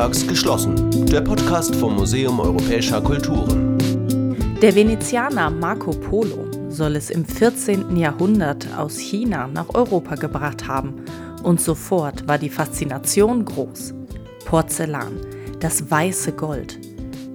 [0.00, 1.06] sonntags geschlossen.
[1.08, 3.76] Der Podcast vom Museum Europäischer Kulturen.
[4.62, 7.94] Der Venezianer Marco Polo soll es im 14.
[7.98, 11.04] Jahrhundert aus China nach Europa gebracht haben.
[11.42, 13.92] Und sofort war die Faszination groß.
[14.46, 15.20] Porzellan,
[15.60, 16.78] das weiße Gold.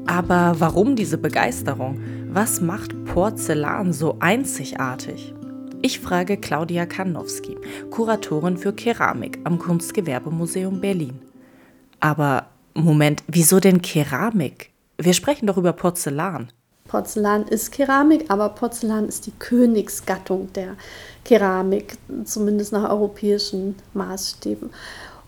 [0.07, 2.01] Aber warum diese Begeisterung?
[2.31, 5.35] Was macht Porzellan so einzigartig?
[5.83, 7.59] Ich frage Claudia Karnowski,
[7.91, 11.19] Kuratorin für Keramik am Kunstgewerbemuseum Berlin.
[11.99, 12.47] Aber
[12.77, 14.69] Moment, wieso denn Keramik?
[14.97, 16.49] Wir sprechen doch über Porzellan.
[16.87, 20.75] Porzellan ist Keramik, aber Porzellan ist die Königsgattung der
[21.23, 24.71] Keramik, zumindest nach europäischen Maßstäben.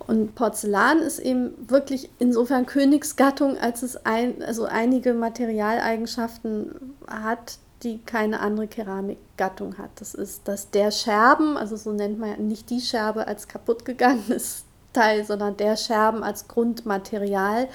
[0.08, 6.76] Und Porzellan ist eben wirklich insofern Königsgattung, als es ein, also einige Materialeigenschaften
[7.08, 9.92] hat, die keine andere Keramikgattung hat.
[9.96, 13.86] Das ist, dass der Scherben, also so nennt man ja nicht die Scherbe als kaputt
[13.86, 14.64] gegangenes
[14.98, 17.68] Teil, sondern der Scherben als Grundmaterial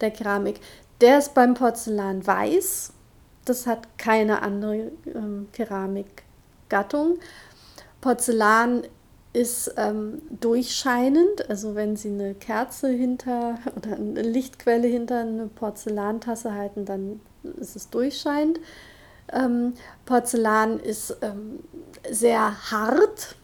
[0.00, 0.60] der Keramik,
[1.00, 2.92] der ist beim Porzellan weiß.
[3.46, 7.18] Das hat keine andere ähm, Keramikgattung.
[8.02, 8.82] Porzellan
[9.32, 16.54] ist ähm, durchscheinend, also wenn Sie eine Kerze hinter oder eine Lichtquelle hinter eine Porzellantasse
[16.54, 17.20] halten, dann
[17.58, 18.60] ist es durchscheinend.
[19.32, 19.74] Ähm,
[20.04, 21.60] Porzellan ist ähm,
[22.10, 23.36] sehr hart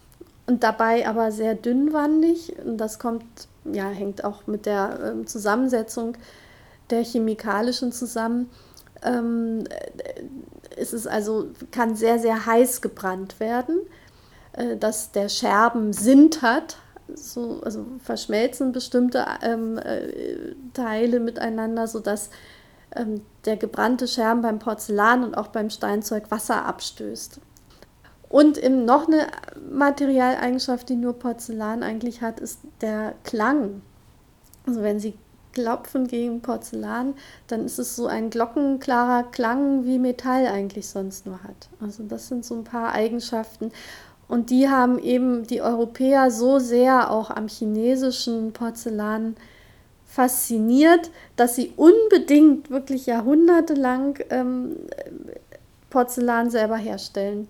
[0.47, 2.55] und dabei aber sehr dünnwandig.
[2.65, 3.25] Und das kommt,
[3.65, 6.17] ja, hängt auch mit der ähm, Zusammensetzung
[6.91, 8.51] der chemikalischen zusammen.
[9.03, 9.65] Ähm,
[10.77, 13.81] es ist also, kann sehr, sehr heiß gebrannt werden
[14.57, 16.79] äh, dass der Scherben sintert,
[17.15, 22.31] so, also verschmelzen bestimmte ähm, äh, Teile miteinander, sodass
[22.95, 27.41] ähm, der gebrannte Scherben beim Porzellan und auch beim Steinzeug Wasser abstößt.
[28.29, 29.29] Und eben noch eine
[29.71, 33.83] Materialeigenschaft, die nur Porzellan eigentlich hat, ist der Klang.
[34.67, 35.15] Also wenn Sie
[35.53, 37.15] klopfen gegen Porzellan,
[37.47, 41.69] dann ist es so ein glockenklarer Klang, wie Metall eigentlich sonst nur hat.
[41.81, 43.73] Also das sind so ein paar Eigenschaften.
[44.29, 49.37] Und die haben eben die Europäer so sehr auch am chinesischen Porzellan
[50.05, 54.77] fasziniert, dass sie unbedingt wirklich jahrhundertelang ähm,
[55.91, 57.49] Porzellan selber herstellen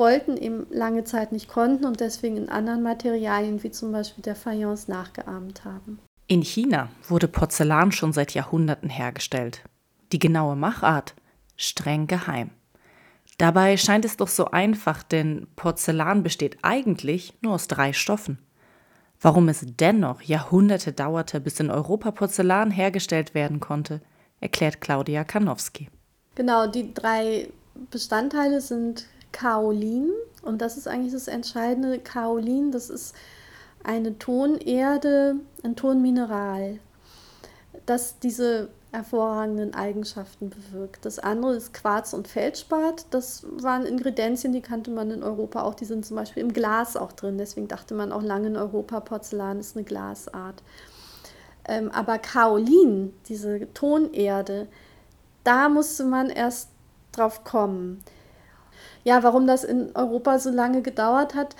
[0.00, 4.34] wollten, eben lange Zeit nicht konnten und deswegen in anderen Materialien wie zum Beispiel der
[4.34, 6.00] Fayence nachgeahmt haben.
[6.26, 9.62] In China wurde Porzellan schon seit Jahrhunderten hergestellt.
[10.10, 11.14] Die genaue Machart
[11.56, 12.50] streng geheim.
[13.38, 18.38] Dabei scheint es doch so einfach, denn Porzellan besteht eigentlich nur aus drei Stoffen.
[19.20, 24.00] Warum es dennoch Jahrhunderte dauerte, bis in Europa Porzellan hergestellt werden konnte,
[24.40, 25.88] erklärt Claudia Karnowski.
[26.34, 27.48] Genau, die drei
[27.90, 30.10] Bestandteile sind Kaolin
[30.42, 31.98] und das ist eigentlich das entscheidende.
[31.98, 33.14] Kaolin, das ist
[33.82, 36.78] eine Tonerde, ein Tonmineral,
[37.86, 41.04] das diese hervorragenden Eigenschaften bewirkt.
[41.04, 43.06] Das andere ist Quarz und Feldspat.
[43.10, 45.74] Das waren Ingredienzien, die kannte man in Europa auch.
[45.74, 47.38] Die sind zum Beispiel im Glas auch drin.
[47.38, 50.62] Deswegen dachte man auch lange in Europa, Porzellan ist eine Glasart.
[51.66, 54.66] Ähm, aber Kaolin, diese Tonerde,
[55.44, 56.70] da musste man erst
[57.12, 58.02] drauf kommen.
[59.04, 61.56] Ja, warum das in Europa so lange gedauert hat,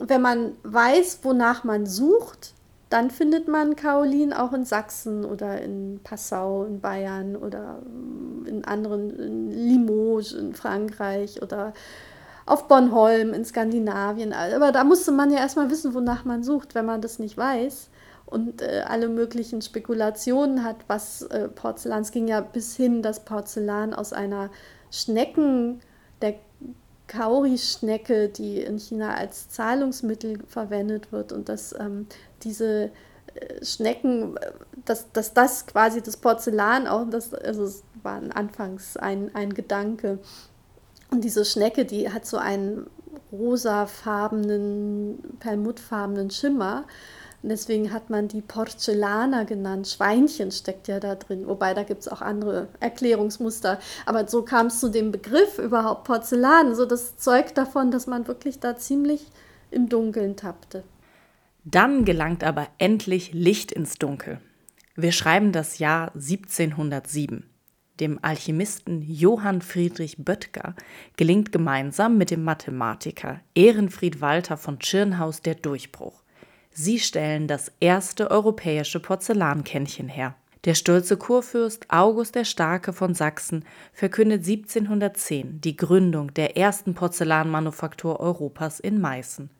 [0.00, 2.54] wenn man weiß, wonach man sucht,
[2.88, 7.78] dann findet man Kaolin auch in Sachsen oder in Passau in Bayern oder
[8.44, 11.72] in anderen, in Limoges in Frankreich oder
[12.44, 14.34] auf Bornholm in Skandinavien.
[14.34, 17.88] Aber da musste man ja erstmal wissen, wonach man sucht, wenn man das nicht weiß
[18.26, 22.02] und äh, alle möglichen Spekulationen hat, was äh, Porzellan.
[22.02, 24.50] Es ging ja bis hin, dass Porzellan aus einer
[24.90, 25.80] Schnecken,
[26.22, 26.36] der
[27.08, 32.06] Kauri-Schnecke, die in China als Zahlungsmittel verwendet wird und dass ähm,
[32.42, 32.90] diese
[33.34, 34.38] äh, Schnecken,
[34.84, 40.18] dass, dass das quasi das Porzellan auch, das, also es war anfangs ein, ein Gedanke.
[41.10, 42.86] Und diese Schnecke, die hat so einen
[43.30, 46.84] rosafarbenen, perlmuttfarbenen Schimmer.
[47.42, 49.88] Und deswegen hat man die Porcellana genannt.
[49.88, 53.80] Schweinchen steckt ja da drin, wobei da gibt es auch andere Erklärungsmuster.
[54.06, 56.76] Aber so kam es zu dem Begriff überhaupt Porzellan.
[56.76, 59.26] So das zeugt davon, dass man wirklich da ziemlich
[59.72, 60.84] im Dunkeln tappte.
[61.64, 64.40] Dann gelangt aber endlich Licht ins Dunkel.
[64.94, 67.48] Wir schreiben das Jahr 1707.
[67.98, 70.74] Dem Alchemisten Johann Friedrich Böttger
[71.16, 76.22] gelingt gemeinsam mit dem Mathematiker Ehrenfried Walter von Tschirnhaus der Durchbruch.
[76.72, 80.34] Sie stellen das erste europäische Porzellankännchen her.
[80.64, 88.20] Der stolze Kurfürst August der Starke von Sachsen verkündet 1710 die Gründung der ersten Porzellanmanufaktur
[88.20, 89.50] Europas in Meißen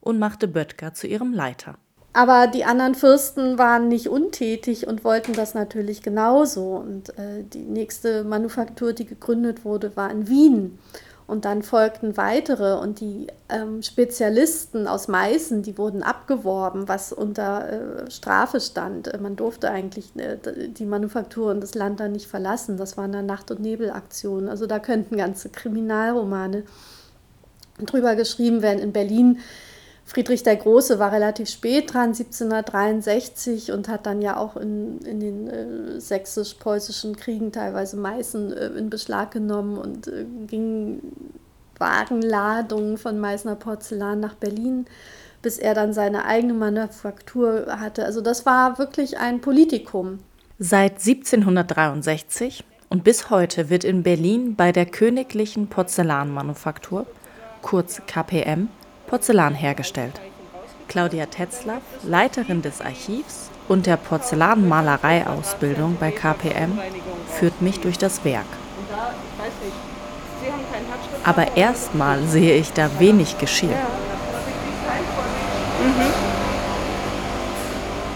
[0.00, 1.76] und machte Böttger zu ihrem Leiter.
[2.12, 6.76] Aber die anderen Fürsten waren nicht untätig und wollten das natürlich genauso.
[6.76, 10.78] Und äh, die nächste Manufaktur, die gegründet wurde, war in Wien.
[11.28, 18.06] Und dann folgten weitere und die ähm, Spezialisten aus Meißen, die wurden abgeworben, was unter
[18.06, 19.12] äh, Strafe stand.
[19.20, 20.38] Man durfte eigentlich äh,
[20.68, 22.78] die Manufaktur und das Land dann nicht verlassen.
[22.78, 24.48] Das waren dann Nacht- und Nebelaktionen.
[24.48, 26.64] Also da könnten ganze Kriminalromane
[27.84, 28.78] drüber geschrieben werden.
[28.78, 29.40] In Berlin
[30.08, 35.20] Friedrich der Große war relativ spät dran, 1763, und hat dann ja auch in, in
[35.20, 41.02] den äh, sächsisch-preußischen Kriegen teilweise Meißen äh, in Beschlag genommen und äh, ging
[41.76, 44.86] Wagenladungen von Meißner Porzellan nach Berlin,
[45.42, 48.06] bis er dann seine eigene Manufaktur hatte.
[48.06, 50.20] Also das war wirklich ein Politikum.
[50.58, 57.04] Seit 1763 und bis heute wird in Berlin bei der Königlichen Porzellanmanufaktur,
[57.60, 58.70] kurz KPM,
[59.08, 60.20] Porzellan hergestellt.
[60.86, 66.78] Claudia Tetzlaff, Leiterin des Archivs und der Porzellanmalereiausbildung bei KPM,
[67.26, 68.46] führt mich durch das Werk.
[71.24, 73.76] Aber erstmal sehe ich da wenig Geschirr.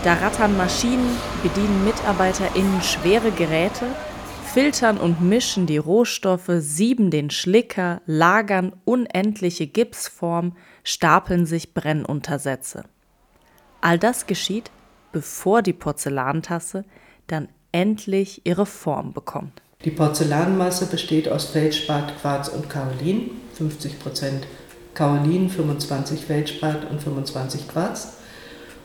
[0.05, 3.87] Da rattern Maschinen, bedienen MitarbeiterInnen schwere Geräte
[4.53, 10.55] filtern und mischen die Rohstoffe, sieben den Schlicker, lagern unendliche Gipsform,
[10.85, 12.85] stapeln sich Brennuntersätze.
[13.81, 14.71] All das geschieht,
[15.11, 16.85] bevor die Porzellantasse
[17.29, 19.63] dann endlich ihre Form bekommt.
[19.87, 24.43] Die Porzellanmasse besteht aus Feldspat, Quarz und Kaolin, 50%
[24.93, 28.19] Kaolin, 25 Feldspat und 25 Quarz.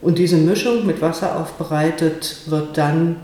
[0.02, 3.18] Und diese Mischung mit Wasser aufbereitet wird dann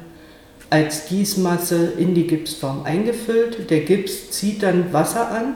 [0.74, 3.70] als Gießmasse in die Gipsform eingefüllt.
[3.70, 5.54] Der Gips zieht dann Wasser an,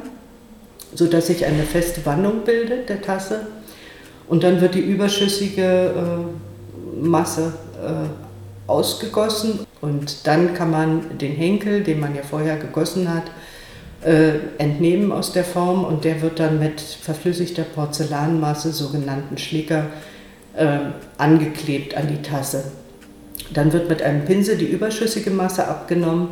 [0.93, 3.47] sodass sich eine feste Wandung bildet der Tasse.
[4.27, 7.53] Und dann wird die überschüssige äh, Masse
[7.83, 13.23] äh, ausgegossen und dann kann man den Henkel, den man ja vorher gegossen hat,
[14.05, 19.87] äh, entnehmen aus der Form und der wird dann mit verflüssigter Porzellanmasse, sogenannten Schlicker,
[20.55, 20.77] äh,
[21.17, 22.65] angeklebt an die Tasse.
[23.53, 26.29] Dann wird mit einem Pinsel die überschüssige Masse abgenommen,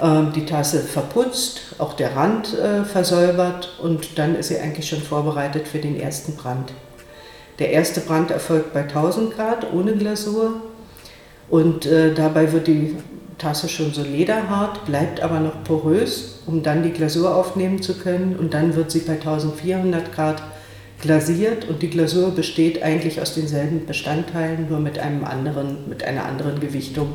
[0.00, 5.00] ähm, die Tasse verputzt, auch der Rand äh, versäubert und dann ist sie eigentlich schon
[5.00, 6.72] vorbereitet für den ersten Brand.
[7.58, 10.62] Der erste Brand erfolgt bei 1000 Grad ohne Glasur
[11.48, 12.96] und äh, dabei wird die
[13.38, 18.36] Tasse schon so lederhart, bleibt aber noch porös, um dann die Glasur aufnehmen zu können
[18.36, 20.42] und dann wird sie bei 1400 Grad
[21.04, 26.24] glasiert und die Glasur besteht eigentlich aus denselben Bestandteilen, nur mit, einem anderen, mit einer
[26.24, 27.14] anderen Gewichtung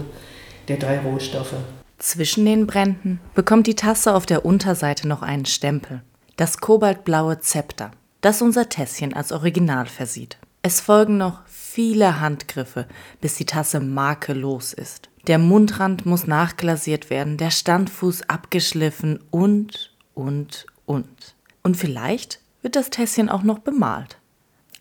[0.70, 1.56] der drei Rohstoffe.
[1.98, 6.02] Zwischen den Bränden bekommt die Tasse auf der Unterseite noch einen Stempel,
[6.38, 7.92] das kobaltblaue Zepter,
[8.22, 10.38] das unser Tässchen als Original versieht.
[10.62, 12.86] Es folgen noch viele Handgriffe,
[13.20, 15.10] bis die Tasse makellos ist.
[15.28, 21.36] Der Mundrand muss nachglasiert werden, der Standfuß abgeschliffen und, und, und.
[21.64, 24.18] Und vielleicht wird das Tässchen auch noch bemalt.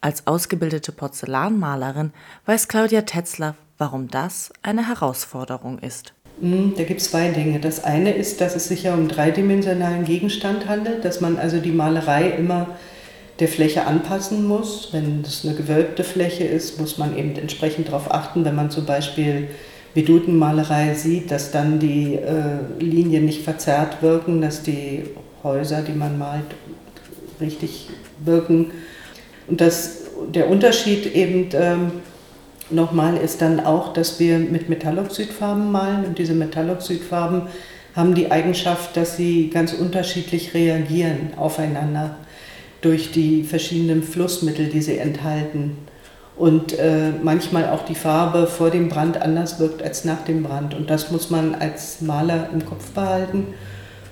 [0.00, 2.12] Als ausgebildete Porzellanmalerin
[2.46, 6.12] weiß Claudia Tetzler, warum das eine Herausforderung ist.
[6.40, 7.58] Hm, da gibt es zwei Dinge.
[7.58, 11.72] Das eine ist, dass es sich ja um dreidimensionalen Gegenstand handelt, dass man also die
[11.72, 12.68] Malerei immer
[13.40, 14.92] der Fläche anpassen muss.
[14.92, 18.86] Wenn es eine gewölbte Fläche ist, muss man eben entsprechend darauf achten, wenn man zum
[18.86, 19.48] Beispiel
[19.94, 25.04] Vedutenmalerei sieht, dass dann die äh, Linien nicht verzerrt wirken, dass die
[25.42, 26.44] Häuser, die man malt,
[27.40, 27.88] richtig
[28.24, 28.72] wirken.
[29.46, 30.02] Und das,
[30.32, 31.92] der Unterschied eben ähm,
[32.70, 37.42] nochmal ist dann auch, dass wir mit Metalloxidfarben malen und diese Metalloxidfarben
[37.94, 42.16] haben die Eigenschaft, dass sie ganz unterschiedlich reagieren aufeinander
[42.80, 45.78] durch die verschiedenen Flussmittel, die sie enthalten.
[46.36, 50.74] Und äh, manchmal auch die Farbe vor dem Brand anders wirkt als nach dem Brand.
[50.74, 53.48] Und das muss man als Maler im Kopf behalten.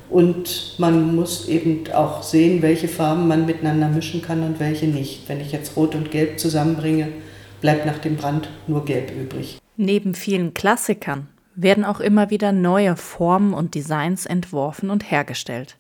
[0.09, 5.29] Und man muss eben auch sehen, welche Farben man miteinander mischen kann und welche nicht.
[5.29, 7.09] Wenn ich jetzt Rot und Gelb zusammenbringe,
[7.61, 9.59] bleibt nach dem Brand nur Gelb übrig.
[9.77, 15.77] Neben vielen Klassikern werden auch immer wieder neue Formen und Designs entworfen und hergestellt.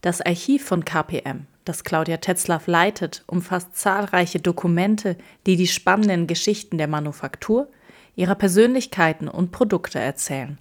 [0.00, 6.78] Das Archiv von KPM, das Claudia Tetzlaff leitet, umfasst zahlreiche Dokumente, die die spannenden Geschichten
[6.78, 7.68] der Manufaktur,
[8.16, 10.58] ihrer Persönlichkeiten und Produkte erzählen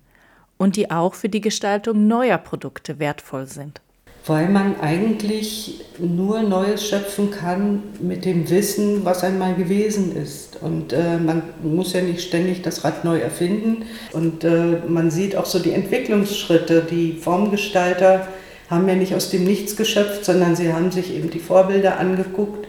[0.63, 3.81] und die auch für die Gestaltung neuer Produkte wertvoll sind.
[4.25, 10.55] Weil man eigentlich nur Neues schöpfen kann mit dem Wissen, was einmal gewesen ist.
[10.61, 13.83] Und äh, man muss ja nicht ständig das Rad neu erfinden.
[14.13, 16.87] Und äh, man sieht auch so die Entwicklungsschritte.
[16.89, 18.29] Die Formgestalter
[18.69, 22.67] haben ja nicht aus dem Nichts geschöpft, sondern sie haben sich eben die Vorbilder angeguckt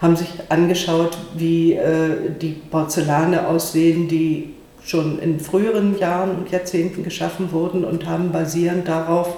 [0.00, 4.53] haben sich angeschaut, wie äh, die Porzellane aussehen, die
[4.84, 9.36] schon in früheren Jahren und Jahrzehnten geschaffen wurden und haben basierend darauf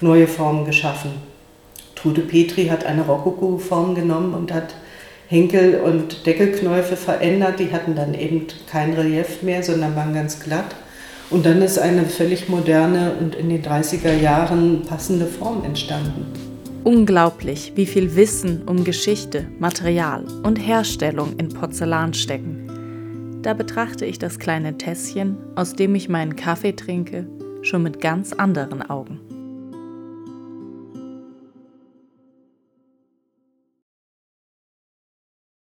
[0.00, 1.12] neue Formen geschaffen.
[1.94, 4.74] Trude Petri hat eine Rokoko-Form genommen und hat
[5.28, 7.60] Henkel und Deckelknäufe verändert.
[7.60, 10.74] Die hatten dann eben kein Relief mehr, sondern waren ganz glatt.
[11.30, 16.26] Und dann ist eine völlig moderne und in den 30er Jahren passende Form entstanden.
[16.82, 22.59] Unglaublich, wie viel Wissen um Geschichte, Material und Herstellung in Porzellan stecken.
[23.42, 27.26] Da betrachte ich das kleine Tässchen, aus dem ich meinen Kaffee trinke,
[27.62, 29.29] schon mit ganz anderen Augen.